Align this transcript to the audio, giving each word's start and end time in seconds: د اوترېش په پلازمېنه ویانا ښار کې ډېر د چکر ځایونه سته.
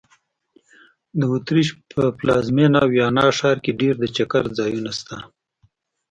د 1.19 1.21
اوترېش 1.31 1.69
په 1.91 2.01
پلازمېنه 2.19 2.81
ویانا 2.93 3.27
ښار 3.37 3.57
کې 3.63 3.71
ډېر 3.81 3.93
د 3.99 4.05
چکر 4.15 4.43
ځایونه 4.57 4.91
سته. 4.99 5.17